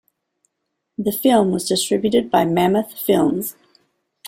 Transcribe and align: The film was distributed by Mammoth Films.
The 0.97 1.11
film 1.11 1.51
was 1.51 1.67
distributed 1.69 2.31
by 2.31 2.43
Mammoth 2.43 2.97
Films. 2.97 3.55